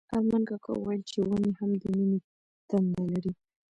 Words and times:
ارمان 0.15 0.43
کاکا 0.49 0.71
وویل 0.73 1.01
چې 1.11 1.17
ونې 1.27 1.51
هم 1.59 1.69
د 1.81 1.83
مینې 1.95 2.19
تنده 2.69 3.03
لري. 3.13 3.31